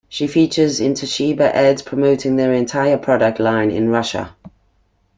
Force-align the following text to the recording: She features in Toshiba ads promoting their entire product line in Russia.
She 0.09 0.25
features 0.25 0.79
in 0.79 0.95
Toshiba 0.95 1.41
ads 1.51 1.83
promoting 1.83 2.35
their 2.35 2.53
entire 2.53 2.97
product 2.97 3.39
line 3.39 3.69
in 3.69 3.89
Russia. 3.89 4.35